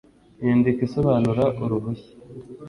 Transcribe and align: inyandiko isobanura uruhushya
inyandiko 0.41 0.79
isobanura 0.87 1.43
uruhushya 1.63 2.11